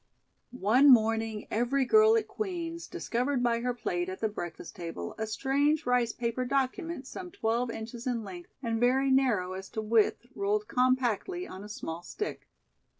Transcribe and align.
One 0.49 0.89
morning 0.89 1.45
every 1.51 1.85
girl 1.85 2.17
at 2.17 2.27
Queen's 2.27 2.87
discovered 2.87 3.43
by 3.43 3.59
her 3.59 3.71
plate 3.71 4.09
at 4.09 4.19
the 4.19 4.29
breakfast 4.29 4.75
table 4.75 5.13
a 5.19 5.27
strange 5.27 5.85
rice 5.85 6.11
paper 6.11 6.43
document 6.43 7.05
some 7.05 7.29
twelve 7.29 7.69
inches 7.69 8.07
in 8.07 8.23
length 8.23 8.49
and 8.63 8.79
very 8.79 9.11
narrow 9.11 9.53
as 9.53 9.69
to 9.69 9.81
width, 9.83 10.25
rolled 10.33 10.67
compactly 10.67 11.47
on 11.47 11.63
a 11.63 11.69
small 11.69 12.01
stick. 12.01 12.47